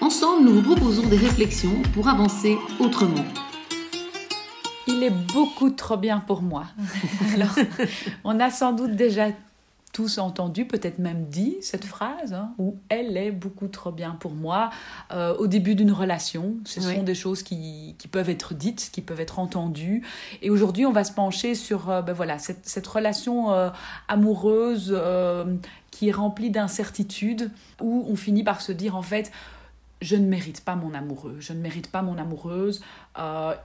Ensemble, 0.00 0.46
nous 0.46 0.54
vous 0.54 0.74
proposons 0.74 1.06
des 1.06 1.18
réflexions 1.18 1.82
pour 1.92 2.08
avancer 2.08 2.56
autrement. 2.78 3.22
Il 4.86 5.02
est 5.02 5.10
beaucoup 5.10 5.68
trop 5.68 5.98
bien 5.98 6.20
pour 6.20 6.40
moi. 6.40 6.64
Alors, 7.34 7.54
on 8.24 8.40
a 8.40 8.50
sans 8.50 8.72
doute 8.72 8.96
déjà 8.96 9.26
tous 9.92 10.16
entendu, 10.16 10.64
peut-être 10.64 10.98
même 11.00 11.26
dit 11.26 11.56
cette 11.60 11.84
phrase, 11.84 12.32
hein, 12.32 12.54
où 12.58 12.76
elle 12.88 13.18
est 13.18 13.30
beaucoup 13.30 13.68
trop 13.68 13.92
bien 13.92 14.12
pour 14.12 14.32
moi. 14.32 14.70
Euh, 15.12 15.36
au 15.36 15.46
début 15.46 15.74
d'une 15.74 15.92
relation, 15.92 16.56
ce 16.64 16.80
sont 16.80 17.02
des 17.02 17.14
choses 17.14 17.42
qui, 17.42 17.94
qui, 17.98 18.08
peuvent 18.08 18.30
être 18.30 18.54
dites, 18.54 18.88
qui 18.92 19.02
peuvent 19.02 19.20
être 19.20 19.38
entendues. 19.38 20.02
Et 20.40 20.48
aujourd'hui, 20.48 20.86
on 20.86 20.92
va 20.92 21.04
se 21.04 21.12
pencher 21.12 21.54
sur 21.54 21.90
euh, 21.90 22.00
ben 22.00 22.14
voilà, 22.14 22.38
cette, 22.38 22.66
cette 22.66 22.86
relation 22.86 23.52
euh, 23.52 23.68
amoureuse 24.08 24.98
qui 25.90 26.08
est 26.08 26.12
remplie 26.12 26.50
d'incertitudes, 26.50 27.50
où 27.82 28.06
on 28.08 28.16
finit 28.16 28.44
par 28.44 28.62
se 28.62 28.72
dire 28.72 28.96
en 28.96 29.02
fait, 29.02 29.30
je 30.00 30.16
ne 30.16 30.26
mérite 30.26 30.64
pas 30.64 30.76
mon 30.76 30.94
amoureux, 30.94 31.36
je 31.40 31.52
ne 31.52 31.60
mérite 31.60 31.90
pas 31.90 32.02
mon 32.02 32.18
amoureuse, 32.18 32.82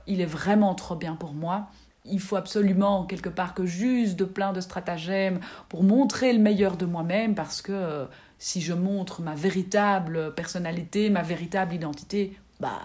il 0.08 0.22
est 0.22 0.26
vraiment 0.26 0.76
trop 0.76 0.96
bien 0.96 1.16
pour 1.16 1.34
moi. 1.34 1.68
Il 2.08 2.20
faut 2.20 2.36
absolument 2.36 3.06
quelque 3.06 3.30
part 3.30 3.56
que 3.56 3.66
j'use 3.66 4.16
de 4.16 4.26
plein 4.26 4.54
de 4.54 4.62
stratagèmes 4.62 5.40
pour 5.70 5.84
montrer 5.84 6.34
le 6.34 6.40
meilleur 6.40 6.78
de 6.78 6.86
moi-même 6.86 7.34
parce 7.34 7.64
que 7.64 7.72
euh, 7.72 8.06
si 8.38 8.62
je 8.62 8.74
montre 8.74 9.24
ma 9.24 9.34
véritable 9.34 10.36
personnalité, 10.36 11.10
ma 11.10 11.24
véritable 11.24 11.74
identité, 11.74 12.38
bah 12.60 12.80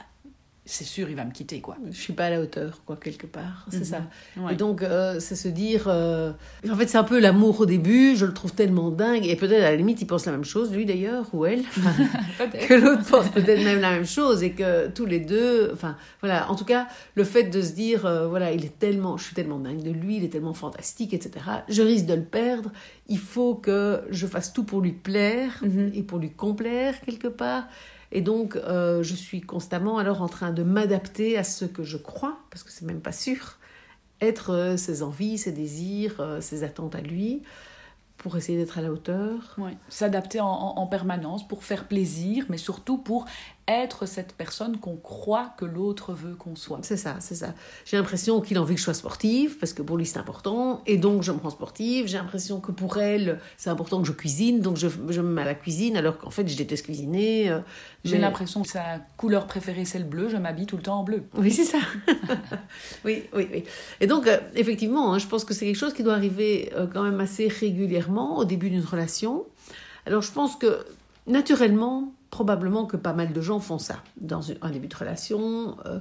c'est 0.70 0.84
sûr, 0.84 1.10
il 1.10 1.16
va 1.16 1.24
me 1.24 1.32
quitter, 1.32 1.60
quoi. 1.60 1.76
Je 1.90 2.00
suis 2.00 2.12
pas 2.12 2.26
à 2.26 2.30
la 2.30 2.40
hauteur, 2.40 2.82
quoi, 2.86 2.96
quelque 2.96 3.26
part. 3.26 3.66
C'est 3.70 3.84
ça. 3.84 4.02
Mhm. 4.36 4.50
Et 4.50 4.54
donc, 4.54 4.82
euh, 4.82 5.18
c'est 5.18 5.34
se 5.34 5.48
dire. 5.48 5.86
Euh, 5.88 6.32
en 6.68 6.76
fait, 6.76 6.86
c'est 6.86 6.96
un 6.96 7.04
peu 7.04 7.18
l'amour 7.18 7.60
au 7.60 7.66
début, 7.66 8.14
je 8.14 8.24
le 8.24 8.32
trouve 8.32 8.52
tellement 8.52 8.90
dingue. 8.90 9.26
Et 9.26 9.34
peut-être, 9.34 9.64
à 9.64 9.70
la 9.70 9.76
limite, 9.76 10.00
il 10.00 10.06
pense 10.06 10.26
la 10.26 10.32
même 10.32 10.44
chose, 10.44 10.72
lui 10.72 10.86
d'ailleurs, 10.86 11.26
ou 11.32 11.44
elle. 11.44 11.62
que 12.68 12.74
l'autre 12.74 13.04
pense 13.04 13.28
peut-être 13.30 13.64
même 13.64 13.80
la 13.80 13.90
même 13.90 14.06
chose. 14.06 14.44
Et 14.44 14.52
que 14.52 14.88
tous 14.88 15.06
les 15.06 15.18
deux. 15.18 15.70
Enfin, 15.72 15.96
voilà. 16.20 16.48
En 16.50 16.54
tout 16.54 16.64
cas, 16.64 16.86
le 17.16 17.24
fait 17.24 17.44
de 17.44 17.60
se 17.60 17.72
dire, 17.72 18.06
euh, 18.06 18.28
voilà, 18.28 18.52
il 18.52 18.64
est 18.64 18.78
tellement. 18.78 19.16
Je 19.16 19.24
suis 19.24 19.34
tellement 19.34 19.58
dingue 19.58 19.82
de 19.82 19.90
lui, 19.90 20.18
il 20.18 20.24
est 20.24 20.30
tellement 20.30 20.54
fantastique, 20.54 21.12
etc. 21.12 21.44
Je 21.68 21.82
risque 21.82 22.06
de 22.06 22.14
le 22.14 22.24
perdre. 22.24 22.70
Il 23.08 23.18
faut 23.18 23.56
que 23.56 24.02
je 24.10 24.26
fasse 24.28 24.52
tout 24.52 24.62
pour 24.62 24.80
lui 24.80 24.92
plaire 24.92 25.58
mhm. 25.62 25.90
et 25.94 26.02
pour 26.04 26.18
lui 26.18 26.30
complaire, 26.30 27.00
quelque 27.00 27.28
part. 27.28 27.64
Et 28.12 28.20
donc, 28.20 28.56
euh, 28.56 29.02
je 29.02 29.14
suis 29.14 29.40
constamment 29.40 29.98
alors 29.98 30.22
en 30.22 30.28
train 30.28 30.50
de 30.50 30.62
m'adapter 30.62 31.38
à 31.38 31.44
ce 31.44 31.64
que 31.64 31.84
je 31.84 31.96
crois, 31.96 32.38
parce 32.50 32.62
que 32.62 32.72
c'est 32.72 32.84
même 32.84 33.00
pas 33.00 33.12
sûr, 33.12 33.56
être 34.20 34.50
euh, 34.50 34.76
ses 34.76 35.02
envies, 35.02 35.38
ses 35.38 35.52
désirs, 35.52 36.16
euh, 36.20 36.40
ses 36.40 36.64
attentes 36.64 36.94
à 36.96 37.00
lui, 37.00 37.42
pour 38.16 38.36
essayer 38.36 38.58
d'être 38.58 38.78
à 38.78 38.82
la 38.82 38.92
hauteur. 38.92 39.56
S'adapter 39.88 40.40
en, 40.40 40.86
permanence 40.86 41.46
pour 41.46 41.64
faire 41.64 41.86
plaisir, 41.86 42.44
mais 42.50 42.58
surtout 42.58 42.98
pour 42.98 43.24
être 43.70 44.06
cette 44.06 44.34
personne 44.34 44.78
qu'on 44.78 44.96
croit 44.96 45.52
que 45.56 45.64
l'autre 45.64 46.12
veut 46.12 46.34
qu'on 46.34 46.56
soit. 46.56 46.80
C'est 46.82 46.96
ça, 46.96 47.16
c'est 47.20 47.34
ça. 47.34 47.54
J'ai 47.84 47.96
l'impression 47.96 48.40
qu'il 48.40 48.56
a 48.56 48.62
envie 48.62 48.74
que 48.74 48.80
je 48.80 48.84
sois 48.84 48.94
sportive, 48.94 49.58
parce 49.58 49.72
que 49.72 49.82
pour 49.82 49.96
lui 49.96 50.06
c'est 50.06 50.18
important, 50.18 50.82
et 50.86 50.96
donc 50.96 51.22
je 51.22 51.32
me 51.32 51.38
rends 51.38 51.50
sportive. 51.50 52.06
J'ai 52.06 52.18
l'impression 52.18 52.60
que 52.60 52.72
pour 52.72 52.98
elle, 52.98 53.38
c'est 53.56 53.70
important 53.70 54.00
que 54.00 54.06
je 54.06 54.12
cuisine, 54.12 54.60
donc 54.60 54.76
je, 54.76 54.88
je, 55.08 55.20
me 55.20 55.28
mets 55.30 55.42
à 55.42 55.46
la 55.46 55.54
cuisine, 55.54 55.96
alors 55.96 56.18
qu'en 56.18 56.30
fait 56.30 56.46
je 56.48 56.56
déteste 56.56 56.84
cuisiner. 56.84 57.50
Euh, 57.50 57.60
J'ai 58.04 58.18
l'impression 58.18 58.62
que 58.62 58.68
sa 58.68 58.98
couleur 59.16 59.46
préférée 59.46 59.84
c'est 59.84 59.98
le 59.98 60.04
bleu, 60.04 60.28
je 60.28 60.36
m'habille 60.36 60.66
tout 60.66 60.76
le 60.76 60.82
temps 60.82 61.00
en 61.00 61.04
bleu. 61.04 61.22
Oui, 61.36 61.50
c'est 61.50 61.64
ça. 61.64 61.78
oui, 63.04 63.24
oui, 63.34 63.48
oui. 63.52 63.64
Et 64.00 64.06
donc, 64.06 64.26
euh, 64.26 64.38
effectivement, 64.54 65.12
hein, 65.12 65.18
je 65.18 65.26
pense 65.26 65.44
que 65.44 65.54
c'est 65.54 65.66
quelque 65.66 65.78
chose 65.78 65.94
qui 65.94 66.02
doit 66.02 66.14
arriver 66.14 66.72
euh, 66.74 66.86
quand 66.92 67.02
même 67.02 67.20
assez 67.20 67.48
régulièrement 67.48 68.38
au 68.38 68.44
début 68.44 68.70
d'une 68.70 68.84
relation. 68.84 69.44
Alors 70.06 70.22
je 70.22 70.32
pense 70.32 70.56
que 70.56 70.84
naturellement, 71.26 72.12
probablement 72.30 72.86
que 72.86 72.96
pas 72.96 73.12
mal 73.12 73.32
de 73.32 73.40
gens 73.40 73.60
font 73.60 73.78
ça 73.78 73.96
dans 74.16 74.50
un 74.62 74.70
début 74.70 74.88
de 74.88 74.96
relation. 74.96 75.76
Euh, 75.86 75.98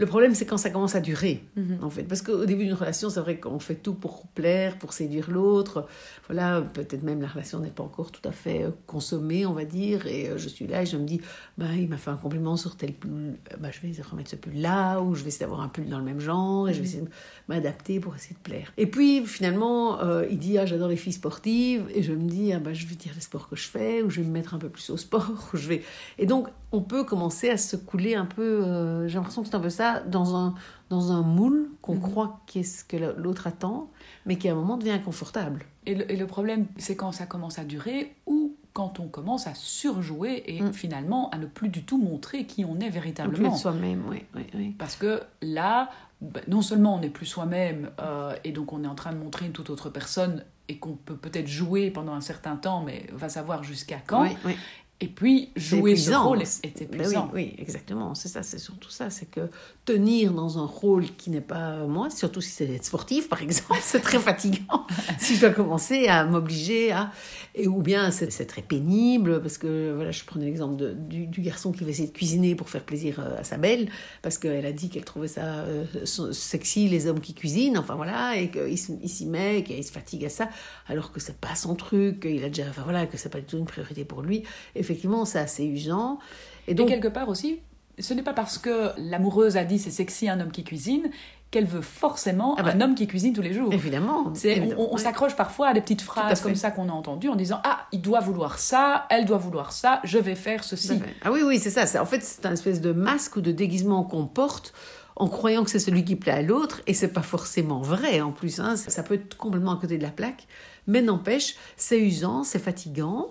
le 0.00 0.06
problème, 0.06 0.34
c'est 0.34 0.46
quand 0.46 0.56
ça 0.56 0.70
commence 0.70 0.94
à 0.94 1.00
durer, 1.00 1.44
mhm. 1.56 1.80
en 1.82 1.90
fait. 1.90 2.04
Parce 2.04 2.22
qu'au 2.22 2.46
début 2.46 2.64
d'une 2.64 2.72
relation, 2.72 3.10
c'est 3.10 3.20
vrai 3.20 3.38
qu'on 3.38 3.58
fait 3.58 3.74
tout 3.74 3.92
pour 3.92 4.26
plaire, 4.28 4.78
pour 4.78 4.94
séduire 4.94 5.30
l'autre. 5.30 5.86
Voilà, 6.26 6.62
peut-être 6.62 7.02
même 7.02 7.20
la 7.20 7.28
relation 7.28 7.60
n'est 7.60 7.68
pas 7.68 7.82
encore 7.82 8.10
tout 8.10 8.26
à 8.26 8.32
fait 8.32 8.64
euh, 8.64 8.70
consommée, 8.86 9.44
on 9.44 9.52
va 9.52 9.66
dire. 9.66 10.06
Et 10.06 10.30
euh, 10.30 10.38
je 10.38 10.48
suis 10.48 10.66
là 10.66 10.80
et 10.80 10.86
je 10.86 10.96
me 10.96 11.04
dis, 11.04 11.20
bah, 11.58 11.66
il 11.76 11.86
m'a 11.86 11.98
fait 11.98 12.08
un 12.08 12.16
compliment 12.16 12.56
sur 12.56 12.78
tel 12.78 12.94
pull, 12.94 13.36
bah, 13.60 13.68
je 13.72 13.86
vais 13.86 13.92
remettre 14.00 14.30
ce 14.30 14.36
pull-là, 14.36 15.02
ou 15.02 15.14
je 15.14 15.22
vais 15.22 15.28
essayer 15.28 15.44
d'avoir 15.44 15.60
un 15.60 15.68
pull 15.68 15.86
dans 15.86 15.98
le 15.98 16.04
même 16.06 16.20
genre, 16.20 16.66
et 16.70 16.72
je 16.72 16.78
vais 16.78 16.84
mhm. 16.84 16.88
essayer 16.88 17.02
de 17.02 17.10
m'adapter 17.48 18.00
pour 18.00 18.16
essayer 18.16 18.34
de 18.34 18.40
plaire. 18.40 18.72
Et 18.78 18.86
puis, 18.86 19.26
finalement, 19.26 19.98
il 20.30 20.38
dit, 20.38 20.56
ah, 20.56 20.64
j'adore 20.64 20.88
les 20.88 20.96
filles 20.96 21.12
sportives, 21.12 21.84
et 21.94 22.02
je 22.02 22.12
me 22.12 22.26
dis, 22.26 22.54
ah, 22.54 22.58
bah, 22.58 22.72
je 22.72 22.86
vais 22.86 22.94
dire 22.94 23.12
les 23.14 23.20
sports 23.20 23.50
que 23.50 23.56
je 23.56 23.68
fais, 23.68 24.00
ou 24.00 24.08
je 24.08 24.22
vais 24.22 24.26
me 24.26 24.32
mettre 24.32 24.54
un 24.54 24.58
peu 24.58 24.70
plus 24.70 24.88
au 24.88 24.96
sport, 24.96 25.50
ou 25.52 25.58
je 25.58 25.68
vais... 25.68 25.82
Et 26.16 26.24
donc, 26.24 26.48
on 26.72 26.80
peut 26.80 27.04
commencer 27.04 27.50
à 27.50 27.56
se 27.56 27.76
couler 27.76 28.14
un 28.14 28.26
peu, 28.26 28.64
euh, 28.64 29.08
j'ai 29.08 29.16
l'impression 29.16 29.42
que 29.42 29.48
c'est 29.48 29.56
un 29.56 29.60
peu 29.60 29.70
ça, 29.70 29.89
dans 29.98 30.36
un, 30.36 30.54
dans 30.88 31.10
un 31.10 31.22
moule 31.22 31.70
qu'on 31.82 31.96
mhm. 31.96 32.02
croit 32.02 32.40
qu'est 32.46 32.62
ce 32.62 32.84
que 32.84 32.96
l'autre 32.96 33.48
attend, 33.48 33.90
mais 34.26 34.36
qui 34.36 34.48
à 34.48 34.52
un 34.52 34.54
moment 34.54 34.76
devient 34.76 34.92
inconfortable. 34.92 35.64
Et 35.86 35.94
le, 35.94 36.26
problème, 36.26 36.66
c'est 36.76 36.94
quand 36.94 37.10
ça 37.10 37.26
commence 37.26 37.58
à 37.58 37.64
durer 37.64 38.14
ou 38.26 38.54
quand 38.72 39.00
on 39.00 39.08
commence 39.08 39.46
à 39.46 39.54
surjouer 39.54 40.44
et 40.46 40.62
mm. 40.62 40.72
finalement 40.72 41.30
à 41.30 41.38
ne 41.38 41.46
plus 41.46 41.68
du 41.68 41.82
tout 41.82 41.98
montrer 41.98 42.44
qui 42.44 42.64
on 42.64 42.78
est 42.78 42.90
véritablement. 42.90 43.56
Soi-même, 43.56 44.04
oui, 44.08 44.22
oui, 44.54 44.74
Parce 44.78 44.94
que 44.94 45.22
là, 45.42 45.90
ben, 46.20 46.42
non 46.48 46.62
seulement 46.62 46.94
on 46.94 47.00
n'est 47.00 47.10
plus 47.10 47.26
soi-même 47.26 47.90
euh, 48.00 48.36
et 48.44 48.52
donc 48.52 48.72
on 48.72 48.84
est 48.84 48.86
en 48.86 48.94
train 48.94 49.12
de 49.12 49.18
montrer 49.18 49.46
une 49.46 49.52
toute 49.52 49.70
autre 49.70 49.88
personne 49.88 50.44
et 50.68 50.76
qu'on 50.78 50.92
peut 50.92 51.16
peut-être 51.16 51.48
jouer 51.48 51.90
pendant 51.90 52.12
un 52.12 52.20
certain 52.20 52.54
temps, 52.54 52.82
mais 52.82 53.06
va 53.12 53.28
savoir 53.28 53.64
jusqu'à 53.64 53.98
quand. 54.06 54.22
Oui, 54.22 54.36
oui. 54.44 54.56
Et 55.02 55.08
puis, 55.08 55.50
jouer 55.56 55.96
ce 55.96 56.12
rôle 56.12 56.42
épuisant. 56.62 57.26
Ben 57.26 57.30
oui, 57.32 57.52
oui, 57.52 57.54
exactement. 57.58 58.14
C'est 58.14 58.28
ça, 58.28 58.42
c'est 58.42 58.58
surtout 58.58 58.90
ça. 58.90 59.08
C'est 59.08 59.30
que 59.30 59.48
tenir 59.86 60.32
dans 60.32 60.58
un 60.58 60.66
rôle 60.66 61.06
qui 61.16 61.30
n'est 61.30 61.40
pas 61.40 61.86
moi, 61.86 62.10
surtout 62.10 62.42
si 62.42 62.50
c'est 62.50 62.68
être 62.68 62.84
sportif, 62.84 63.28
par 63.30 63.40
exemple, 63.40 63.78
c'est 63.82 64.00
très 64.00 64.18
fatigant. 64.18 64.86
si 65.18 65.36
je 65.36 65.40
dois 65.40 65.50
commencer 65.50 66.06
à 66.08 66.24
m'obliger 66.24 66.92
à... 66.92 67.12
Et, 67.54 67.66
ou 67.66 67.82
bien 67.82 68.10
c'est 68.10 68.44
très 68.44 68.62
pénible, 68.62 69.40
parce 69.40 69.56
que, 69.56 69.94
voilà, 69.94 70.10
je 70.10 70.22
prenais 70.24 70.44
l'exemple 70.44 70.94
du, 70.94 71.26
du, 71.26 71.40
garçon 71.40 71.72
qui 71.72 71.82
va 71.82 71.90
essayer 71.90 72.08
de 72.08 72.12
cuisiner 72.12 72.54
pour 72.54 72.68
faire 72.68 72.84
plaisir 72.84 73.18
euh, 73.18 73.40
à 73.40 73.44
sa 73.44 73.56
belle, 73.56 73.88
parce 74.22 74.36
qu'elle 74.36 74.66
a 74.66 74.72
dit 74.72 74.90
qu'elle 74.90 75.04
trouvait 75.04 75.28
ça 75.28 75.64
euh, 75.64 75.84
sexy, 76.04 76.88
les 76.88 77.06
hommes 77.06 77.20
qui 77.20 77.34
cuisinent, 77.34 77.78
enfin 77.78 77.94
voilà, 77.94 78.36
et 78.36 78.50
qu'il 78.50 78.78
s'y 78.78 79.26
met, 79.26 79.64
qu'il 79.64 79.82
se 79.82 79.90
fatigue 79.90 80.26
à 80.26 80.28
ça, 80.28 80.48
alors 80.86 81.10
que 81.10 81.20
c'est 81.20 81.38
pas 81.38 81.54
son 81.54 81.74
truc, 81.74 82.20
qu'il 82.20 82.44
a 82.44 82.48
déjà... 82.48 82.64
Enfin 82.68 82.82
voilà, 82.84 83.06
que 83.06 83.16
c'est 83.16 83.30
pas 83.30 83.40
du 83.40 83.46
tout 83.46 83.56
une 83.56 83.64
priorité 83.64 84.04
pour 84.04 84.22
lui. 84.22 84.44
Et 84.76 84.82
effectivement, 84.90 85.24
c'est 85.24 85.38
assez 85.38 85.64
usant. 85.64 86.18
Et 86.66 86.74
donc, 86.74 86.88
quelque 86.88 87.08
part 87.08 87.28
aussi, 87.28 87.60
ce 87.98 88.14
n'est 88.14 88.22
pas 88.22 88.32
parce 88.32 88.58
que 88.58 88.90
l'amoureuse 88.98 89.56
a 89.56 89.64
dit 89.64 89.78
c'est 89.78 89.90
sexy 89.90 90.28
un 90.28 90.40
homme 90.40 90.52
qui 90.52 90.64
cuisine 90.64 91.10
qu'elle 91.50 91.66
veut 91.66 91.80
forcément 91.80 92.54
ah 92.58 92.62
bah, 92.62 92.72
un 92.74 92.80
homme 92.80 92.94
qui 92.94 93.08
cuisine 93.08 93.32
tous 93.32 93.42
les 93.42 93.52
jours. 93.52 93.72
Évidemment. 93.72 94.32
On, 94.78 94.96
s'accroche 94.96 95.34
parfois 95.34 95.68
à 95.68 95.74
des 95.74 95.80
petites 95.80 96.02
phrases 96.02 96.40
comme 96.40 96.54
ça 96.54 96.70
qu'on 96.70 96.88
a 96.88 96.92
entendues 96.92 97.28
en 97.28 97.34
disant 97.34 97.60
Ah, 97.64 97.86
il 97.92 98.00
doit 98.00 98.20
vouloir 98.20 98.58
ça, 98.58 99.06
elle 99.10 99.24
doit 99.24 99.38
vouloir 99.38 99.72
ça, 99.72 100.00
je 100.04 100.18
vais 100.18 100.36
faire 100.36 100.62
ceci. 100.62 101.00
Ah 101.22 101.32
oui, 101.32 101.40
oui, 101.44 101.58
c'est 101.58 101.70
ça. 101.70 102.00
En 102.00 102.06
fait, 102.06 102.22
c'est 102.22 102.46
un 102.46 102.52
espèce 102.52 102.80
de 102.80 102.92
masque 102.92 103.36
ou 103.36 103.40
de 103.40 103.52
déguisement 103.52 104.04
qu'on 104.04 104.26
porte 104.26 104.72
en 105.16 105.28
croyant 105.28 105.64
que 105.64 105.70
c'est 105.70 105.80
celui 105.80 106.04
qui 106.04 106.16
plaît 106.16 106.32
à 106.32 106.40
l'autre, 106.40 106.80
et 106.86 106.94
c'est 106.94 107.12
pas 107.12 107.22
forcément 107.22 107.82
vrai 107.82 108.22
en 108.22 108.32
plus. 108.32 108.58
Hein. 108.58 108.76
Ça 108.76 109.02
peut 109.02 109.14
être 109.14 109.36
complètement 109.36 109.72
à 109.72 109.76
côté 109.76 109.98
de 109.98 110.02
la 110.02 110.10
plaque, 110.10 110.46
mais 110.86 111.02
n'empêche, 111.02 111.56
c'est 111.76 112.00
usant, 112.00 112.42
c'est 112.42 112.58
fatigant. 112.58 113.28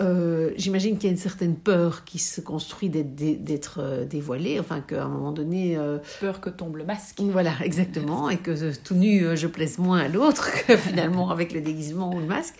Euh, 0.00 0.52
j'imagine 0.56 0.96
qu'il 0.96 1.04
y 1.04 1.08
a 1.08 1.10
une 1.10 1.18
certaine 1.18 1.54
peur 1.54 2.04
qui 2.04 2.18
se 2.18 2.40
construit 2.40 2.88
d'être 2.88 3.80
euh, 3.80 4.04
dévoilée, 4.06 4.58
enfin 4.58 4.80
qu'à 4.80 5.04
un 5.04 5.08
moment 5.08 5.32
donné... 5.32 5.76
Euh, 5.76 5.98
peur 6.20 6.40
que 6.40 6.48
tombe 6.48 6.76
le 6.76 6.84
masque. 6.84 7.20
Voilà, 7.20 7.52
exactement, 7.62 8.30
et 8.30 8.38
que 8.38 8.74
tout 8.76 8.94
nu, 8.94 9.36
je 9.36 9.46
plaise 9.46 9.78
moins 9.78 9.98
à 9.98 10.08
l'autre 10.08 10.50
que 10.66 10.76
finalement 10.76 11.30
avec 11.30 11.52
le 11.52 11.60
déguisement 11.60 12.14
ou 12.14 12.20
le 12.20 12.26
masque. 12.26 12.54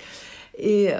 Et 0.58 0.90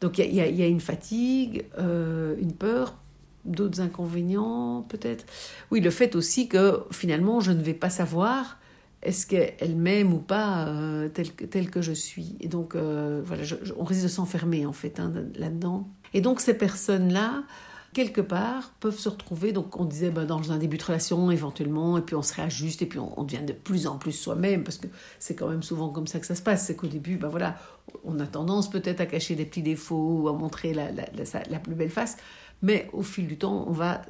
donc 0.00 0.18
il 0.18 0.26
y, 0.26 0.36
y, 0.36 0.62
a 0.62 0.66
une 0.66 0.80
fatigue, 0.80 1.64
une 1.78 2.52
peur, 2.52 2.96
d'autres 3.44 3.80
inconvénients 3.80 4.84
peut-être. 4.88 5.24
Oui, 5.70 5.80
le 5.80 5.90
fait 5.90 6.16
aussi 6.16 6.48
que 6.48 6.82
finalement 6.90 7.38
je 7.38 7.52
ne 7.52 7.62
vais 7.62 7.74
pas 7.74 7.90
savoir 7.90 8.58
est-ce 9.02 9.26
qu'elle 9.26 9.76
m'aime 9.76 10.12
ou 10.12 10.18
pas 10.18 10.66
euh, 10.66 11.08
telle, 11.08 11.30
tel 11.30 11.70
que 11.70 11.80
je 11.80 11.92
suis 11.92 12.36
Et 12.40 12.48
donc, 12.48 12.74
euh, 12.74 13.22
voilà, 13.24 13.44
on 13.76 13.84
risque 13.84 14.02
de 14.02 14.08
s'enfermer 14.08 14.66
en 14.66 14.72
fait 14.72 14.98
hein, 14.98 15.12
là-dedans. 15.36 15.88
Et 16.14 16.20
donc, 16.20 16.40
ces 16.40 16.54
personnes-là, 16.54 17.44
quelque 17.92 18.20
part, 18.20 18.72
peuvent 18.80 18.98
se 18.98 19.08
retrouver. 19.08 19.52
Donc, 19.52 19.78
on 19.78 19.84
disait 19.84 20.10
ben, 20.10 20.24
dans 20.24 20.50
un 20.50 20.58
début 20.58 20.78
de 20.78 20.84
relation, 20.84 21.30
éventuellement, 21.30 21.96
et 21.96 22.02
puis 22.02 22.16
on 22.16 22.22
se 22.22 22.34
réajuste, 22.34 22.82
et 22.82 22.86
puis 22.86 22.98
on, 22.98 23.22
devient 23.22 23.44
de 23.44 23.52
plus 23.52 23.86
en 23.86 23.98
plus 23.98 24.12
soi-même, 24.12 24.64
parce 24.64 24.78
que 24.78 24.88
c'est 25.20 25.36
quand 25.36 25.48
même 25.48 25.62
souvent 25.62 25.90
comme 25.90 26.08
ça 26.08 26.18
que 26.18 26.26
ça 26.26 26.34
se 26.34 26.42
passe. 26.42 26.66
C'est 26.66 26.74
qu'au 26.74 26.88
début, 26.88 27.18
ben 27.18 27.28
voilà, 27.28 27.56
on 28.02 28.18
a 28.18 28.26
tendance 28.26 28.68
peut-être 28.68 29.00
à 29.00 29.06
cacher 29.06 29.36
des 29.36 29.44
petits 29.44 29.62
défauts 29.62 30.22
ou 30.22 30.28
à 30.28 30.32
montrer 30.32 30.74
la, 30.74 30.90
la, 30.90 31.04
la, 31.48 31.58
plus 31.60 31.76
belle 31.76 31.90
face, 31.90 32.16
mais 32.62 32.90
au 32.92 33.02
fil 33.02 33.28
du 33.28 33.38
temps, 33.38 33.64
on 33.68 33.72
va 33.72 34.02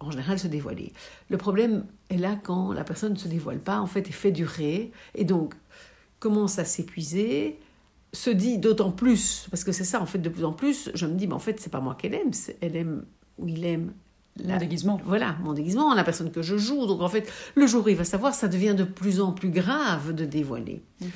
en 0.00 0.10
général 0.10 0.38
se 0.38 0.48
dévoiler. 0.48 0.92
Le 1.28 1.36
problème 1.36 1.84
est 2.08 2.16
là 2.16 2.36
quand 2.42 2.72
la 2.72 2.84
personne 2.84 3.12
ne 3.12 3.18
se 3.18 3.28
dévoile 3.28 3.60
pas, 3.60 3.80
en 3.80 3.86
fait, 3.86 4.08
et 4.08 4.12
fait 4.12 4.32
durer, 4.32 4.90
et 5.14 5.24
donc 5.24 5.54
commence 6.18 6.58
à 6.58 6.64
s'épuiser, 6.64 7.58
se 8.12 8.30
dit 8.30 8.58
d'autant 8.58 8.90
plus, 8.90 9.46
parce 9.50 9.62
que 9.62 9.72
c'est 9.72 9.84
ça 9.84 10.00
en 10.00 10.06
fait 10.06 10.18
de 10.18 10.28
plus 10.28 10.44
en 10.44 10.52
plus, 10.52 10.90
je 10.94 11.06
me 11.06 11.14
dis, 11.14 11.26
mais 11.26 11.34
en 11.34 11.38
fait, 11.38 11.60
c'est 11.60 11.70
pas 11.70 11.80
moi 11.80 11.94
qu'elle 11.94 12.14
aime, 12.14 12.30
elle 12.60 12.76
aime 12.76 13.04
ou 13.38 13.48
il 13.48 13.64
aime 13.64 13.92
mon 14.44 14.56
déguisement. 14.58 15.00
Voilà, 15.04 15.36
mon 15.42 15.52
déguisement, 15.52 15.94
la 15.94 16.04
personne 16.04 16.30
que 16.30 16.42
je 16.42 16.56
joue. 16.56 16.86
Donc 16.86 17.02
en 17.02 17.08
fait, 17.08 17.30
le 17.54 17.66
jour 17.66 17.84
où 17.84 17.88
il 17.88 17.96
va 17.96 18.04
savoir, 18.04 18.34
ça 18.34 18.48
devient 18.48 18.74
de 18.76 18.84
plus 18.84 19.20
en 19.20 19.32
plus 19.32 19.50
grave 19.50 20.14
de 20.14 20.24
dévoiler. 20.24 20.82
Mhm. 21.00 21.10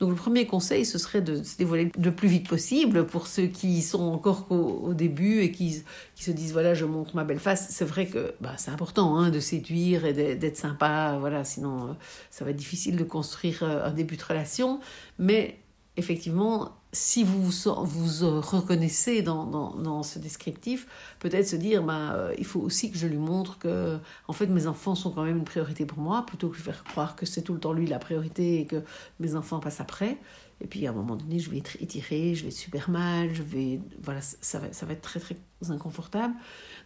Donc 0.00 0.10
le 0.10 0.16
premier 0.16 0.46
conseil, 0.46 0.84
ce 0.84 0.98
serait 0.98 1.22
de 1.22 1.42
se 1.42 1.56
dévoiler 1.56 1.92
le 1.96 2.12
plus 2.12 2.28
vite 2.28 2.48
possible 2.48 3.06
pour 3.06 3.26
ceux 3.26 3.46
qui 3.46 3.80
sont 3.80 4.02
encore 4.02 4.46
au, 4.50 4.92
début 4.92 5.40
et 5.40 5.52
qui, 5.52 5.82
qui, 6.16 6.24
se 6.24 6.30
disent 6.32 6.52
voilà, 6.52 6.74
je 6.74 6.84
montre 6.84 7.14
ma 7.14 7.24
belle 7.24 7.38
face. 7.38 7.68
C'est 7.70 7.84
vrai 7.84 8.06
que 8.06 8.34
bah, 8.40 8.54
c'est 8.56 8.70
important 8.70 9.16
hein, 9.16 9.30
de 9.30 9.40
séduire 9.40 10.04
et 10.04 10.12
d'être 10.12 10.56
sympa, 10.56 11.16
voilà, 11.20 11.44
sinon 11.44 11.90
euh, 11.90 11.92
ça 12.30 12.44
va 12.44 12.50
être 12.50 12.56
difficile 12.56 12.96
de 12.96 13.04
construire 13.04 13.62
euh, 13.62 13.86
un 13.86 13.92
début 13.92 14.16
de 14.16 14.24
relation. 14.24 14.80
Mais 15.18 15.58
effectivement, 15.96 16.72
si 16.92 17.24
vous 17.24 17.42
vous 17.42 18.40
reconnaissez 18.40 19.22
dans, 19.22 19.46
dans, 19.46 20.02
ce 20.02 20.18
descriptif, 20.18 20.86
peut-être 21.20 21.46
se 21.46 21.56
dire, 21.56 21.82
bah, 21.82 22.14
euh, 22.14 22.34
il 22.38 22.44
faut 22.44 22.60
aussi 22.60 22.90
que 22.90 22.98
je 22.98 23.06
lui 23.06 23.16
montre 23.16 23.58
que, 23.58 23.98
en 24.28 24.32
fait, 24.32 24.46
mes 24.46 24.66
enfants 24.66 24.94
sont 24.94 25.10
quand 25.10 25.22
même 25.22 25.38
une 25.38 25.44
priorité 25.44 25.86
pour 25.86 25.98
moi, 25.98 26.24
plutôt 26.26 26.48
que 26.48 26.56
de 26.56 26.62
faire 26.62 26.84
croire 26.84 27.16
que 27.16 27.26
c'est 27.26 27.42
tout 27.42 27.54
le 27.54 27.60
temps 27.60 27.72
lui 27.72 27.86
la 27.86 27.98
priorité 27.98 28.60
et 28.60 28.66
que 28.66 28.82
mes 29.20 29.34
enfants 29.36 29.60
passent 29.60 29.80
après. 29.80 30.18
Et 30.60 30.66
puis, 30.66 30.86
à 30.86 30.90
un 30.90 30.94
moment 30.94 31.16
donné, 31.16 31.38
je 31.38 31.50
vais 31.50 31.58
être 31.58 31.76
étirée, 31.80 32.34
je 32.34 32.42
vais 32.42 32.48
être 32.48 32.54
super 32.54 32.90
mal, 32.90 33.34
je 33.34 33.42
vais, 33.42 33.80
voilà, 34.02 34.20
ça 34.20 34.58
va, 34.58 34.72
ça 34.72 34.86
va 34.86 34.92
être 34.92 35.02
très, 35.02 35.20
très 35.20 35.36
inconfortable. 35.68 36.34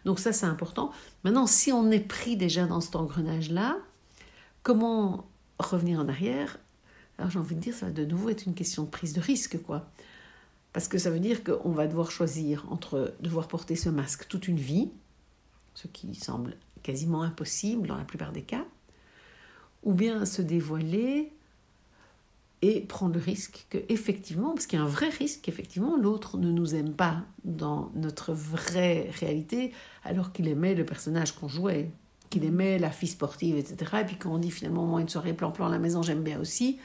Donc 0.05 0.19
ça, 0.19 0.33
c'est 0.33 0.47
important. 0.47 0.91
Maintenant, 1.23 1.47
si 1.47 1.71
on 1.71 1.89
est 1.91 1.99
pris 1.99 2.37
déjà 2.37 2.65
dans 2.65 2.81
cet 2.81 2.95
engrenage-là, 2.95 3.77
comment 4.63 5.27
revenir 5.59 5.99
en 5.99 6.07
arrière? 6.07 6.57
Alors 7.19 7.29
j'ai 7.29 7.39
envie 7.39 7.55
de 7.55 7.59
dire, 7.59 7.75
ça 7.75 7.87
va 7.87 7.91
de 7.91 8.05
nouveau 8.05 8.29
être 8.29 8.45
une 8.45 8.55
question 8.55 8.83
de 8.83 8.89
prise 8.89 9.13
de 9.13 9.19
risque, 9.19 9.61
quoi. 9.61 9.85
Parce 10.71 10.87
que 10.87 10.97
ça 10.97 11.09
veut 11.09 11.19
dire 11.19 11.43
qu'on 11.43 11.71
va 11.71 11.85
devoir 11.85 12.11
choisir 12.11 12.65
entre 12.71 13.13
devoir 13.19 13.47
porter 13.47 13.75
ce 13.75 13.89
masque 13.89 14.27
toute 14.27 14.47
une 14.47 14.57
vie, 14.57 14.89
ce 15.73 15.87
qui 15.87 16.15
semble 16.15 16.55
quasiment 16.81 17.23
impossible 17.23 17.87
dans 17.87 17.97
la 17.97 18.05
plupart 18.05 18.31
des 18.31 18.43
cas, 18.43 18.65
ou 19.83 19.93
bien 19.93 20.25
se 20.25 20.41
dévoiler 20.41 21.31
et 22.61 22.81
prendre 22.81 23.15
le 23.15 23.21
risque 23.21 23.65
que 23.69 23.77
effectivement, 23.89 24.53
parce 24.53 24.65
qu'il 24.65 24.79
y 24.79 24.81
a 24.81 24.85
un 24.85 24.87
vrai 24.87 25.09
risque 25.09 25.41
qu'effectivement 25.43 25.97
l'autre 25.97 26.37
ne 26.37 26.51
nous 26.51 26.75
aime 26.75 26.93
pas 26.93 27.23
dans 27.43 27.91
notre 27.95 28.33
vraie 28.33 29.09
réalité, 29.19 29.73
alors 30.03 30.31
qu'il 30.31 30.47
aimait 30.47 30.75
le 30.75 30.85
personnage 30.85 31.33
qu'on 31.33 31.47
jouait, 31.47 31.91
qu'il 32.29 32.45
aimait 32.45 32.77
la 32.77 32.91
fille 32.91 33.09
sportive, 33.09 33.57
etc. 33.57 33.91
Et 34.01 34.05
puis 34.05 34.17
quand 34.17 34.31
on 34.33 34.37
dit 34.37 34.51
finalement 34.51 34.85
moi 34.85 35.01
une 35.01 35.09
soirée 35.09 35.33
plan 35.33 35.51
plan 35.51 35.67
à 35.67 35.69
la 35.69 35.79
maison 35.79 36.01
j'aime 36.01 36.21
bien 36.21 36.39
aussi, 36.39 36.79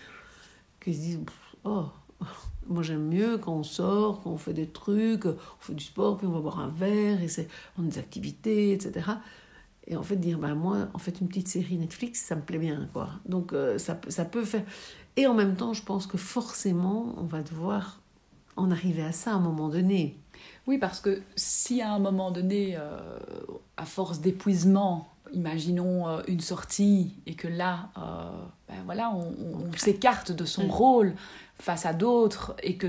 qu'ils 0.85 0.95
se 0.95 1.01
disent 1.01 1.21
Oh, 1.65 1.87
moi 2.67 2.83
j'aime 2.83 3.09
mieux 3.09 3.39
quand 3.39 3.55
on 3.55 3.63
sort, 3.63 4.23
quand 4.23 4.31
on 4.31 4.37
fait 4.37 4.53
des 4.53 4.69
trucs, 4.69 5.27
on 5.27 5.37
fait 5.61 5.75
du 5.75 5.85
sport, 5.85 6.19
puis 6.19 6.27
on 6.27 6.33
va 6.33 6.41
boire 6.41 6.61
un 6.61 6.69
verre, 6.69 7.23
et 7.23 7.29
c'est, 7.29 7.49
on 7.79 7.85
a 7.85 7.87
des 7.87 7.99
activités, 7.99 8.73
etc. 8.73 9.11
Et 9.87 9.97
en 9.97 10.03
fait, 10.03 10.17
dire, 10.17 10.39
bah, 10.39 10.55
moi, 10.55 10.89
en 10.95 10.99
fait, 10.99 11.21
une 11.21 11.29
petite 11.29 11.49
série 11.49 11.77
Netflix, 11.77 12.23
ça 12.23 12.37
me 12.37 12.41
plaît 12.41 12.59
bien, 12.59 12.89
quoi. 12.93 13.11
Donc, 13.27 13.53
euh, 13.53 13.77
ça, 13.79 14.01
ça 14.09 14.25
peut 14.25 14.45
faire. 14.45 14.65
Et 15.17 15.27
en 15.27 15.35
même 15.35 15.57
temps, 15.57 15.75
je 15.75 15.83
pense 15.83 16.07
que 16.07 16.17
forcément, 16.17 17.15
on 17.19 17.25
va 17.25 17.43
devoir 17.43 18.01
en 18.57 18.71
arriver 18.71 19.03
à 19.03 19.13
ça 19.13 19.33
à 19.33 19.35
un 19.35 19.41
moment 19.41 19.69
donné. 19.69 20.17
Oui, 20.67 20.79
parce 20.79 21.01
que 21.01 21.23
si 21.37 21.83
à 21.83 21.93
un 21.93 21.99
moment 21.99 22.31
donné, 22.31 22.77
euh, 22.77 22.99
à 23.77 23.85
force 23.85 24.21
d'épuisement, 24.21 25.09
imaginons 25.35 26.09
euh, 26.09 26.23
une 26.29 26.41
sortie 26.41 27.15
et 27.27 27.35
que 27.35 27.49
là, 27.49 27.91
euh, 27.99 28.31
ben 28.69 28.77
voilà, 28.85 29.13
on, 29.15 29.73
s'écarte 29.77 30.33
de 30.33 30.45
son 30.45 30.67
mm. 30.67 30.71
rôle 30.71 31.15
face 31.59 31.87
à 31.87 31.93
d'autres 31.93 32.55
et 32.63 32.77
que 32.77 32.89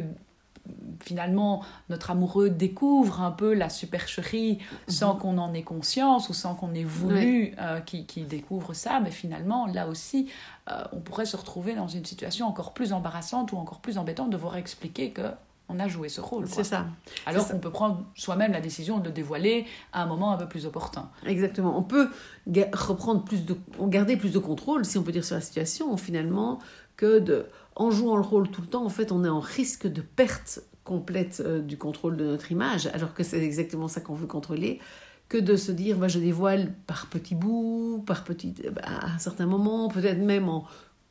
finalement 1.00 1.64
notre 1.90 2.10
amoureux 2.10 2.50
découvre 2.50 3.22
un 3.22 3.30
peu 3.30 3.54
la 3.54 3.70
supercherie 3.70 4.58
sans 4.88 5.14
mm-hmm. 5.14 5.20
qu'on 5.20 5.38
en 5.38 5.54
ait 5.54 5.64
conscience 5.64 6.30
ou 6.30 6.34
sans 6.34 6.56
qu'on 6.56 6.74
ait 6.74 6.84
voulu 6.84 7.54
euh, 7.60 7.80
qu'il 7.82 8.28
découvre 8.28 8.74
ça, 8.74 9.00
mais 9.00 9.12
finalement 9.12 9.68
là 9.68 9.88
aussi 9.88 10.30
on 10.94 11.00
pourrait 11.00 11.28
se 11.28 11.38
retrouver 11.38 11.76
dans 11.76 11.88
une 11.88 12.06
situation 12.06 12.48
encore 12.48 12.74
plus 12.74 12.92
embarrassante 12.92 13.52
ou 13.52 13.58
encore 13.58 13.82
plus 13.82 14.00
embêtante 14.00 14.30
de 14.30 14.34
devoir 14.34 14.58
expliquer 14.58 15.12
que 15.12 15.22
on 15.70 15.80
a 15.80 15.88
joué 15.88 16.10
ce 16.10 16.22
rôle. 16.22 16.48
C'est 16.48 16.64
ça. 16.64 16.88
Alors 17.26 17.48
qu'on 17.48 17.60
peut 17.60 17.72
prendre 17.72 18.06
soi-même 18.16 18.52
la 18.52 18.62
décision 18.62 19.00
de 19.00 19.06
le 19.06 19.12
dévoiler 19.12 19.66
à 19.94 20.04
un 20.04 20.06
moment 20.06 20.32
un 20.32 20.38
peu 20.38 20.48
plus 20.48 20.66
opportun. 20.66 21.10
Exactement. 21.26 21.78
On 21.78 21.84
peut 21.84 22.10
reprendre 22.74 23.24
plus 23.24 23.46
de, 23.46 23.56
garder 23.82 24.18
plus 24.18 24.32
de 24.32 24.40
contrôle, 24.40 24.86
si 24.86 24.98
on 24.98 25.04
peut 25.04 25.12
dire, 25.12 25.26
sur 25.26 25.36
la 25.36 25.42
situation, 25.42 25.96
finalement, 25.98 26.60
que 26.98 27.20
de, 27.20 27.48
en 27.76 27.92
jouant 27.92 28.16
le 28.16 28.24
rôle 28.24 28.50
tout 28.50 28.62
le 28.62 28.68
temps, 28.68 28.86
en 28.86 28.90
fait, 28.90 29.12
on 29.12 29.24
est 29.24 29.30
en 29.30 29.40
risque 29.40 29.88
de 29.88 30.02
perte 30.02 30.60
complète 30.84 31.42
euh, 31.44 31.62
du 31.62 31.78
contrôle 31.78 32.16
de 32.16 32.26
notre 32.26 32.52
image, 32.52 32.88
alors 32.94 33.14
que 33.14 33.24
c'est 33.24 33.44
exactement 33.44 33.88
ça 33.88 34.02
qu'on 34.02 34.14
veut 34.14 34.28
contrôler 34.28 34.80
que 35.28 35.38
de 35.40 35.56
se 35.56 35.72
dire 35.72 35.98
bah, 35.98 36.08
je 36.08 36.20
dévoile 36.20 36.74
par 36.86 37.08
petits 37.08 37.34
bouts, 37.34 38.04
par 38.06 38.24
petit, 38.24 38.54
bah, 38.72 38.82
à 38.84 39.16
un 39.16 39.18
certain 39.18 39.48
moment, 39.48 39.90
peut-être 39.90 40.20
même 40.20 40.48
en 40.48 40.66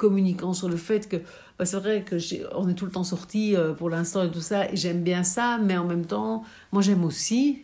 communiquant 0.04 0.52
sur 0.52 0.68
le 0.68 0.76
fait 0.76 1.08
que 1.08 1.16
bah, 1.58 1.64
c'est 1.64 1.78
vrai 1.78 2.02
que 2.02 2.16
on 2.54 2.68
est 2.68 2.74
tout 2.74 2.84
le 2.84 2.90
temps 2.90 3.04
sorti 3.04 3.56
euh, 3.56 3.72
pour 3.72 3.88
l'instant 3.88 4.22
et 4.22 4.30
tout 4.30 4.42
ça, 4.42 4.70
et 4.70 4.76
j'aime 4.76 5.02
bien 5.02 5.24
ça, 5.24 5.56
mais 5.56 5.78
en 5.78 5.86
même 5.86 6.04
temps, 6.04 6.44
moi 6.72 6.82
j'aime 6.82 7.04
aussi 7.04 7.62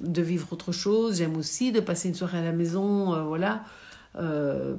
de 0.00 0.20
vivre 0.20 0.52
autre 0.52 0.72
chose, 0.72 1.18
j'aime 1.18 1.36
aussi 1.36 1.70
de 1.70 1.78
passer 1.78 2.08
une 2.08 2.16
soirée 2.16 2.38
à 2.38 2.42
la 2.42 2.50
maison, 2.50 3.14
euh, 3.14 3.22
voilà, 3.22 3.62
euh, 4.16 4.74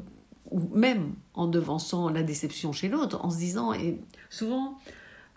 ou 0.52 0.60
même 0.76 1.14
en 1.36 1.48
devançant 1.48 2.10
la 2.10 2.22
déception 2.22 2.74
chez 2.74 2.90
l'autre, 2.90 3.24
en 3.24 3.30
se 3.30 3.38
disant, 3.38 3.72
et 3.72 4.02
souvent, 4.30 4.78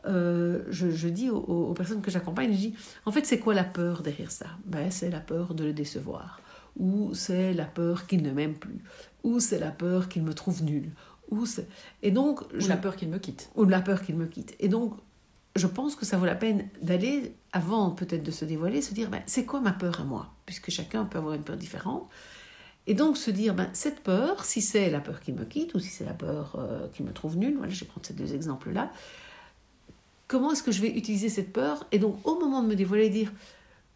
je, 0.05 1.09
dis 1.09 1.31
aux, 1.31 1.37
aux, 1.37 1.75
personnes 1.75 2.03
que 2.03 2.11
j'accompagne, 2.11 2.51
je 2.53 2.59
dis, 2.59 2.75
en 3.07 3.13
fait, 3.13 3.25
c'est 3.25 3.39
quoi 3.39 3.55
la 3.55 3.63
peur 3.63 4.03
derrière 4.03 4.33
ça? 4.33 4.47
Ben, 4.67 4.91
C'est 4.91 5.11
la 5.11 5.21
peur 5.21 5.55
de 5.55 5.63
le 5.63 5.73
décevoir, 5.73 6.41
ou 6.77 7.15
c'est 7.15 7.53
la 7.53 7.67
peur 7.67 8.09
qu'il 8.09 8.23
ne 8.25 8.33
m'aime 8.33 8.55
plus, 8.55 8.83
ou 9.23 9.39
c'est 9.39 9.61
la 9.61 9.71
peur 9.71 10.09
qu'il 10.09 10.25
me 10.25 10.35
trouve 10.35 10.65
nul, 10.65 10.91
et 12.03 12.11
donc, 12.11 12.43
ou 12.53 12.67
la 12.69 12.77
peur 12.77 12.97
qu'il 12.97 13.09
me 13.09 13.19
quitte. 13.19 13.51
Ou 13.55 13.65
la 13.65 13.81
peur 13.81 14.03
qu'il 14.03 14.17
me 14.17 14.27
quitte. 14.27 14.55
Et 14.61 14.69
donc, 14.69 14.95
je 15.57 15.67
pense 15.67 15.97
que 15.97 16.05
ça 16.05 16.17
vaut 16.17 16.27
la 16.27 16.35
peine 16.35 16.69
d'aller, 16.81 17.35
avant 17.53 17.91
peut-être 17.91 18.23
de 18.23 18.31
se 18.31 18.45
dévoiler, 18.45 18.83
se 18.83 18.95
dire, 18.95 19.11
ben, 19.11 19.23
c'est 19.27 19.45
quoi 19.45 19.61
ma 19.61 19.73
peur 19.73 20.01
à 20.01 20.05
moi? 20.05 20.33
Puisque 20.47 20.71
chacun 20.71 21.05
peut 21.05 21.19
avoir 21.19 21.35
une 21.35 21.43
peur 21.43 21.57
différente. 21.57 22.09
Et 22.87 22.95
donc 22.95 23.17
se 23.17 23.31
dire, 23.31 23.55
ben, 23.55 23.71
cette 23.73 24.01
peur, 24.01 24.45
si 24.45 24.61
c'est 24.61 24.91
la 24.91 25.01
peur 25.01 25.21
qu'il 25.21 25.35
me 25.35 25.45
quitte 25.45 25.75
ou 25.75 25.79
si 25.79 25.89
c'est 25.89 26.05
la 26.05 26.15
peur 26.15 26.57
euh, 26.59 26.89
qu'il 26.89 27.07
me 27.07 27.13
trouve 27.13 27.37
nul, 27.37 27.57
voilà, 27.57 27.73
je 27.73 27.81
vais 27.81 27.87
prendre 27.87 28.05
ces 28.05 28.15
deux 28.15 28.35
exemples-là, 28.35 28.91
comment 30.27 30.53
est-ce 30.53 30.65
que 30.65 30.73
je 30.73 30.83
vais 30.83 30.91
utiliser 30.91 31.29
cette 31.29 31.53
peur? 31.53 31.87
Et 31.93 32.01
donc 32.01 32.19
au 32.27 32.41
moment 32.41 32.61
de 32.61 32.67
me 32.67 32.75
dévoiler, 32.75 33.09
dire, 33.09 33.33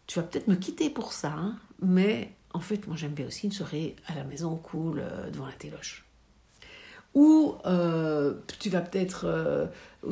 tu 0.05 0.19
vas 0.19 0.25
peut-être 0.25 0.47
me 0.47 0.55
quitter 0.55 0.89
pour 0.89 1.11
ça, 1.11 1.33
hein, 1.33 1.57
mais 1.81 2.31
en 2.53 2.61
fait, 2.61 2.87
moi 2.87 2.95
j'aime 2.95 3.11
bien 3.11 3.27
aussi 3.27 3.47
une 3.47 3.51
soirée 3.51 3.97
à 4.07 4.15
la 4.15 4.23
maison 4.23 4.55
cool 4.55 4.99
euh, 4.99 5.29
devant 5.31 5.47
la 5.47 5.53
téloche 5.53 6.06
ou 7.13 7.55
euh, 7.65 8.35
tu 8.59 8.69
vas 8.69 8.81
peut-être 8.81 9.25
euh, 9.25 9.67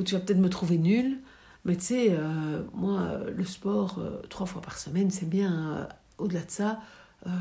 tu 0.05 0.15
vas 0.15 0.21
peut-être 0.21 0.39
me 0.39 0.49
trouver 0.49 0.77
nul. 0.77 1.19
Mais 1.63 1.75
tu 1.75 1.83
sais 1.83 2.07
euh, 2.11 2.63
moi 2.73 3.19
le 3.35 3.45
sport 3.45 3.99
trois 4.29 4.45
fois 4.45 4.61
par 4.61 4.77
semaine 4.77 5.09
c'est 5.09 5.29
bien 5.29 5.87
au-delà 6.17 6.41
de 6.41 6.51
ça. 6.51 6.79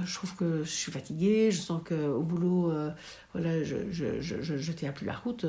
Je 0.06 0.14
trouve 0.14 0.34
que 0.37 0.64
je 0.64 0.70
suis 0.70 0.92
fatiguée 0.92 1.50
je 1.50 1.61
sens 1.61 1.82
que 1.84 2.08
au 2.08 2.23
boulot 2.23 2.73
voilà 3.34 3.62
je 3.62 3.90
je, 3.90 4.20
je, 4.20 4.40
je, 4.40 4.73
tiens 4.73 4.92
plus 4.92 5.06
la 5.06 5.14
route. 5.14 5.46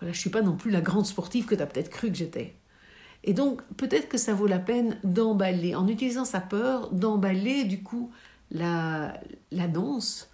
Voilà 0.00 0.12
je 0.12 0.18
suis 0.18 0.30
pas 0.30 0.42
non 0.42 0.56
plus 0.56 0.70
la 0.70 0.82
grande 0.82 1.06
sportive 1.06 1.46
que 1.46 1.54
tu 1.54 1.62
as 1.62 1.66
peut-être 1.66 1.90
cru 1.90 2.08
que 2.10 2.16
j'étais. 2.16 2.54
Et 3.24 3.32
donc 3.32 3.62
peut-être 3.76 4.08
que 4.08 4.18
ça 4.18 4.34
vaut 4.34 4.46
la 4.46 4.58
peine 4.58 4.98
d'emballer 5.04 5.74
en 5.74 5.88
utilisant 5.88 6.26
sa 6.26 6.40
peur 6.40 6.90
d'emballer 6.90 7.64
du 7.64 7.82
coup 7.82 8.10
la 8.50 9.18
l'annonce 9.50 10.30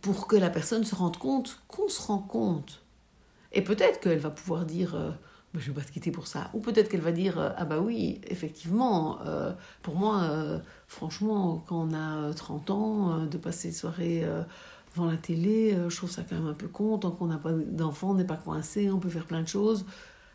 pour 0.00 0.26
que 0.26 0.36
la 0.36 0.50
personne 0.50 0.84
se 0.84 0.94
rende 0.94 1.16
compte 1.16 1.60
qu'on 1.68 1.88
se 1.88 2.02
rend 2.02 2.18
compte. 2.18 2.82
Et 3.52 3.62
peut-être 3.62 4.00
qu'elle 4.00 4.18
va 4.18 4.30
pouvoir 4.30 4.66
dire 4.66 4.94
euh, 4.94 5.10
bah, 5.54 5.60
Je 5.60 5.70
ne 5.70 5.74
vais 5.74 5.80
pas 5.80 5.86
te 5.86 5.92
quitter 5.92 6.10
pour 6.10 6.26
ça. 6.26 6.50
Ou 6.54 6.60
peut-être 6.60 6.88
qu'elle 6.88 7.00
va 7.00 7.12
dire 7.12 7.38
euh, 7.38 7.50
Ah, 7.56 7.64
bah 7.64 7.78
oui, 7.80 8.20
effectivement, 8.26 9.18
euh, 9.26 9.52
pour 9.82 9.94
moi, 9.94 10.60
franchement, 10.86 11.64
quand 11.66 11.88
on 11.90 11.94
a 11.94 12.32
30 12.34 12.70
ans, 12.70 13.26
de 13.26 13.38
passer 13.38 13.72
soirée 13.72 14.24
devant 14.94 15.10
la 15.10 15.16
télé, 15.16 15.76
je 15.88 15.96
trouve 15.96 16.10
ça 16.10 16.22
quand 16.28 16.36
même 16.36 16.48
un 16.48 16.54
peu 16.54 16.68
con. 16.68 16.98
Tant 16.98 17.10
qu'on 17.10 17.26
n'a 17.26 17.38
pas 17.38 17.52
d'enfant, 17.52 18.10
on 18.10 18.14
n'est 18.14 18.24
pas 18.24 18.36
coincé, 18.36 18.90
on 18.90 18.98
peut 18.98 19.08
faire 19.08 19.26
plein 19.26 19.42
de 19.42 19.48
choses. 19.48 19.86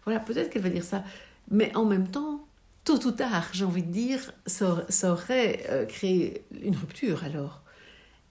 Voilà, 0.05 0.19
peut-être 0.19 0.50
qu'elle 0.50 0.63
va 0.63 0.69
dire 0.69 0.83
ça. 0.83 1.03
Mais 1.51 1.75
en 1.75 1.86
même 1.86 2.07
temps, 2.07 2.45
tôt 2.83 3.05
ou 3.05 3.12
tard, 3.12 3.50
j'ai 3.53 3.65
envie 3.65 3.83
de 3.83 3.91
dire, 3.91 4.31
ça, 4.45 4.86
aurait 5.12 5.65
euh, 5.69 5.86
créé 5.86 6.45
une 6.62 6.75
rupture 6.75 7.24
alors. 7.24 7.62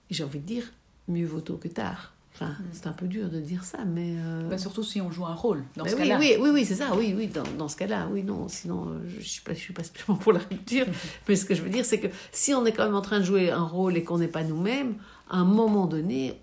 J'ai 0.09 0.23
envie 0.23 0.39
de 0.39 0.45
dire, 0.45 0.71
mieux 1.07 1.25
vaut 1.25 1.41
tôt 1.41 1.57
que 1.57 1.67
tard. 1.67 2.13
Enfin, 2.35 2.47
mm. 2.47 2.65
c'est 2.71 2.87
un 2.87 2.93
peu 2.93 3.07
dur 3.07 3.29
de 3.29 3.39
dire 3.39 3.63
ça, 3.63 3.79
mais... 3.85 4.15
Euh, 4.17 4.49
bah, 4.49 4.57
surtout 4.57 4.83
si 4.83 5.01
on 5.01 5.11
joue 5.11 5.25
un 5.25 5.35
rôle 5.35 5.63
dans 5.75 5.85
ce 5.85 5.91
oui, 5.95 6.01
cas-là. 6.01 6.17
Oui, 6.19 6.35
oui, 6.39 6.49
oui, 6.51 6.65
c'est 6.65 6.75
ça, 6.75 6.95
oui, 6.95 7.13
oui, 7.15 7.27
dans, 7.27 7.43
dans 7.57 7.67
ce 7.67 7.75
cas-là, 7.75 8.07
oui, 8.11 8.23
non, 8.23 8.47
sinon, 8.47 8.87
euh, 8.87 8.99
je 9.07 9.17
ne 9.17 9.21
suis, 9.21 9.41
pas, 9.41 9.53
je 9.53 9.59
suis 9.59 9.73
pas 9.73 9.83
spécialement 9.83 10.17
pour 10.19 10.33
la 10.33 10.39
rupture, 10.39 10.85
mais 11.27 11.35
ce 11.35 11.45
que 11.45 11.53
je 11.53 11.61
veux 11.61 11.69
dire, 11.69 11.85
c'est 11.85 11.99
que 11.99 12.07
si 12.31 12.53
on 12.53 12.65
est 12.65 12.71
quand 12.71 12.85
même 12.85 12.95
en 12.95 13.01
train 13.01 13.19
de 13.19 13.25
jouer 13.25 13.51
un 13.51 13.63
rôle 13.63 13.97
et 13.97 14.03
qu'on 14.03 14.17
n'est 14.17 14.27
pas 14.27 14.43
nous-mêmes, 14.43 14.95
à 15.29 15.37
un 15.37 15.45
moment 15.45 15.85
donné, 15.85 16.39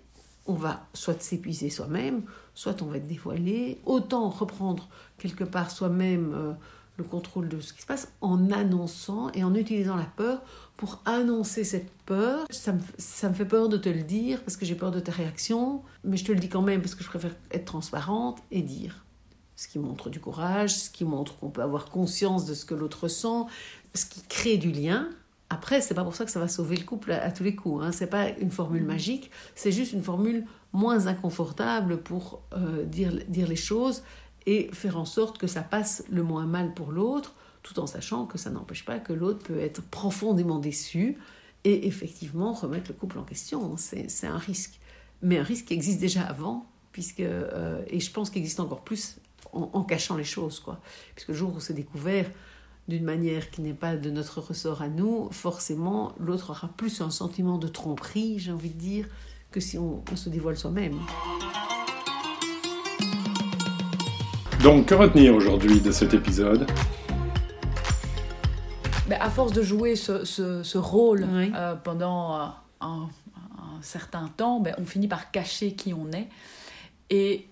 on 0.47 0.53
va 0.53 0.87
soit 0.93 1.21
s'épuiser 1.21 1.69
soi-même, 1.69 2.23
soit 2.55 2.81
on 2.81 2.85
va 2.85 2.97
être 2.97 3.07
dévoilé, 3.07 3.79
autant 3.85 4.29
reprendre 4.29 4.87
quelque 5.17 5.43
part 5.43 5.71
soi-même 5.71 6.55
le 6.97 7.03
contrôle 7.03 7.47
de 7.47 7.59
ce 7.59 7.73
qui 7.73 7.81
se 7.81 7.85
passe 7.85 8.11
en 8.21 8.51
annonçant 8.51 9.29
et 9.33 9.43
en 9.43 9.53
utilisant 9.55 9.95
la 9.95 10.05
peur 10.15 10.41
pour 10.81 10.99
annoncer 11.05 11.63
cette 11.63 11.91
peur. 12.07 12.47
Ça 12.49 12.73
me, 12.73 12.79
ça 12.97 13.29
me 13.29 13.35
fait 13.35 13.45
peur 13.45 13.69
de 13.69 13.77
te 13.77 13.87
le 13.87 14.01
dire 14.01 14.41
parce 14.41 14.57
que 14.57 14.65
j'ai 14.65 14.73
peur 14.73 14.89
de 14.89 14.99
ta 14.99 15.11
réaction, 15.11 15.83
mais 16.03 16.17
je 16.17 16.25
te 16.25 16.31
le 16.31 16.39
dis 16.39 16.49
quand 16.49 16.63
même 16.63 16.81
parce 16.81 16.95
que 16.95 17.03
je 17.03 17.09
préfère 17.09 17.35
être 17.51 17.65
transparente 17.65 18.39
et 18.49 18.63
dire. 18.63 19.05
Ce 19.55 19.67
qui 19.67 19.77
montre 19.77 20.09
du 20.09 20.19
courage, 20.19 20.75
ce 20.75 20.89
qui 20.89 21.05
montre 21.05 21.37
qu'on 21.37 21.51
peut 21.51 21.61
avoir 21.61 21.85
conscience 21.85 22.47
de 22.47 22.55
ce 22.55 22.65
que 22.65 22.73
l'autre 22.73 23.03
ressent, 23.03 23.47
ce 23.93 24.07
qui 24.07 24.23
crée 24.23 24.57
du 24.57 24.71
lien. 24.71 25.09
Après, 25.51 25.81
c'est 25.81 25.93
pas 25.93 26.03
pour 26.03 26.15
ça 26.15 26.25
que 26.25 26.31
ça 26.31 26.39
va 26.39 26.47
sauver 26.47 26.77
le 26.77 26.83
couple 26.83 27.11
à, 27.11 27.31
tous 27.31 27.43
les 27.43 27.53
coups. 27.55 27.83
Hein. 27.83 27.91
C'est 27.91 28.07
pas 28.07 28.29
une 28.29 28.49
formule 28.49 28.83
magique, 28.83 29.29
c'est 29.53 29.71
juste 29.71 29.93
une 29.93 30.01
formule 30.01 30.47
moins 30.73 31.05
inconfortable 31.05 31.97
pour 31.97 32.41
euh, 32.53 32.85
dire, 32.85 33.13
dire 33.27 33.47
les 33.47 33.55
choses 33.55 34.01
et 34.45 34.69
faire 34.73 34.97
en 34.97 35.05
sorte 35.05 35.37
que 35.37 35.47
ça 35.47 35.61
passe 35.61 36.03
le 36.09 36.23
moins 36.23 36.45
mal 36.45 36.73
pour 36.73 36.91
l'autre, 36.91 37.35
tout 37.63 37.79
en 37.79 37.87
sachant 37.87 38.25
que 38.25 38.37
ça 38.37 38.49
n'empêche 38.49 38.85
pas 38.85 38.99
que 38.99 39.13
l'autre 39.13 39.43
peut 39.43 39.59
être 39.59 39.81
profondément 39.81 40.59
déçu 40.59 41.17
et 41.63 41.87
effectivement 41.87 42.53
remettre 42.53 42.89
le 42.89 42.95
couple 42.95 43.19
en 43.19 43.23
question. 43.23 43.75
C'est 43.77 44.27
un 44.27 44.37
risque. 44.37 44.79
Mais 45.21 45.37
un 45.37 45.43
risque 45.43 45.65
qui 45.65 45.73
existe 45.75 45.99
déjà 45.99 46.23
avant, 46.23 46.65
puisque, 46.91 47.19
euh, 47.19 47.83
et 47.87 47.99
je 47.99 48.11
pense 48.11 48.31
qu'il 48.31 48.41
existe 48.41 48.59
encore 48.59 48.81
plus 48.81 49.17
en, 49.53 49.83
cachant 49.83 50.15
les 50.15 50.23
choses. 50.23 50.59
Quoi. 50.59 50.79
Puisque 51.13 51.29
le 51.29 51.35
jour 51.35 51.53
où 51.55 51.59
c'est 51.59 51.73
découvert 51.73 52.29
d'une 52.87 53.03
manière 53.03 53.51
qui 53.51 53.61
n'est 53.61 53.75
pas 53.75 53.95
de 53.95 54.09
notre 54.09 54.41
ressort 54.41 54.81
à 54.81 54.87
nous, 54.87 55.29
forcément, 55.31 56.13
l'autre 56.19 56.49
aura 56.49 56.69
plus 56.69 57.01
un 57.01 57.11
sentiment 57.11 57.59
de 57.59 57.67
tromperie, 57.67 58.39
j'ai 58.39 58.51
envie 58.51 58.71
de 58.71 58.79
dire, 58.79 59.07
que 59.51 59.59
si 59.59 59.77
on 59.77 60.03
se 60.15 60.29
dévoile 60.29 60.57
soi-même. 60.57 60.97
Donc, 64.63 64.85
que 64.85 64.93
retenir 64.93 65.33
aujourd'hui 65.33 65.81
de 65.81 65.91
cet 65.91 66.13
épisode 66.13 66.69
ben, 69.07 69.17
À 69.19 69.31
force 69.31 69.53
de 69.53 69.63
jouer 69.63 69.95
ce, 69.95 70.77
rôle 70.77 71.25
euh, 71.27 71.73
pendant 71.75 72.39
euh, 72.39 72.45
un, 72.81 73.09
certain 73.81 74.27
temps, 74.37 74.59
ben, 74.59 74.75
on 74.77 74.85
finit 74.85 75.07
par 75.07 75.31
cacher 75.31 75.73
qui 75.73 75.95
on 75.95 76.11
est. 76.11 76.27
Et 77.09 77.47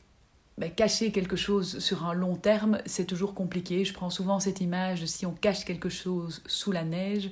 ben, 0.59 0.69
cacher 0.69 1.11
quelque 1.11 1.35
chose 1.35 1.79
sur 1.79 2.05
un 2.05 2.13
long 2.13 2.35
terme, 2.35 2.77
c'est 2.85 3.05
toujours 3.05 3.33
compliqué. 3.33 3.85
Je 3.85 3.93
prends 3.93 4.11
souvent 4.11 4.39
cette 4.39 4.61
image 4.61 5.01
de 5.01 5.07
si 5.07 5.25
on 5.25 5.31
cache 5.31 5.65
quelque 5.65 5.89
chose 5.89 6.43
sous 6.45 6.71
la 6.71 6.83
neige, 6.83 7.31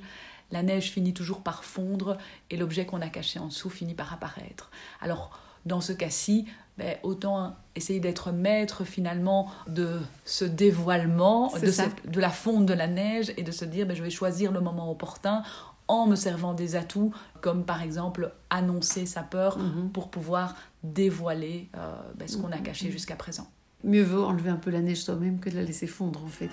la 0.50 0.64
neige 0.64 0.90
finit 0.90 1.14
toujours 1.14 1.42
par 1.42 1.62
fondre 1.62 2.18
et 2.50 2.56
l'objet 2.56 2.84
qu'on 2.84 3.00
a 3.00 3.08
caché 3.08 3.38
en 3.38 3.46
dessous 3.46 3.70
finit 3.70 3.94
par 3.94 4.12
apparaître. 4.12 4.72
Alors, 5.00 5.38
dans 5.66 5.80
ce 5.80 5.92
cas-ci, 5.92 6.46
ben, 6.78 6.96
autant 7.02 7.56
essayer 7.74 7.98
d'être 7.98 8.30
maître 8.30 8.84
finalement 8.84 9.50
de 9.66 9.98
ce 10.24 10.44
dévoilement, 10.44 11.52
de, 11.54 12.20
la 12.20 12.30
fonte 12.30 12.66
de 12.66 12.72
la 12.72 12.86
neige 12.86 13.32
et 13.36 13.42
de 13.42 13.50
se 13.50 13.64
dire 13.64 13.84
ben, 13.84 13.96
je 13.96 14.02
vais 14.02 14.10
choisir 14.10 14.52
le 14.52 14.60
moment 14.60 14.90
opportun 14.90 15.42
en 15.88 16.06
me 16.06 16.14
servant 16.14 16.54
des 16.54 16.76
atouts 16.76 17.12
comme 17.40 17.64
par 17.64 17.82
exemple 17.82 18.32
annoncer 18.50 19.06
sa 19.06 19.22
peur 19.22 19.58
mhm. 19.58 19.90
pour 19.90 20.08
pouvoir 20.08 20.54
dévoiler 20.84 21.68
euh, 21.76 21.96
ben, 22.14 22.28
ce 22.28 22.36
qu'on 22.36 22.52
a 22.52 22.56
mhm. 22.56 22.62
caché 22.62 22.92
jusqu'à 22.92 23.16
présent. 23.16 23.48
Mieux 23.82 24.04
vaut 24.04 24.24
enlever 24.24 24.50
un 24.50 24.56
peu 24.56 24.70
la 24.70 24.80
neige 24.80 25.02
soi-même 25.02 25.40
que 25.40 25.50
de 25.50 25.56
la 25.56 25.62
laisser 25.62 25.88
fondre 25.88 26.22
en 26.24 26.28
fait. 26.28 26.50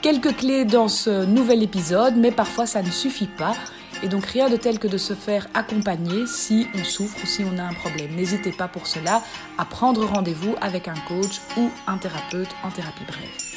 Quelques 0.00 0.36
clés 0.36 0.64
dans 0.64 0.88
ce 0.88 1.26
nouvel 1.26 1.62
épisode, 1.62 2.16
mais 2.16 2.30
parfois 2.30 2.66
ça 2.66 2.82
ne 2.82 2.90
suffit 2.90 3.26
pas. 3.26 3.54
Et 4.04 4.08
donc 4.08 4.26
rien 4.26 4.50
de 4.50 4.56
tel 4.56 4.78
que 4.78 4.86
de 4.86 4.98
se 4.98 5.14
faire 5.14 5.46
accompagner 5.54 6.26
si 6.26 6.66
on 6.74 6.84
souffre 6.84 7.16
ou 7.24 7.26
si 7.26 7.42
on 7.42 7.58
a 7.58 7.62
un 7.62 7.72
problème. 7.72 8.14
N'hésitez 8.14 8.52
pas 8.52 8.68
pour 8.68 8.86
cela 8.86 9.22
à 9.56 9.64
prendre 9.64 10.04
rendez-vous 10.04 10.54
avec 10.60 10.88
un 10.88 10.94
coach 11.08 11.40
ou 11.56 11.70
un 11.86 11.96
thérapeute 11.96 12.50
en 12.62 12.70
thérapie 12.70 13.04
brève. 13.08 13.53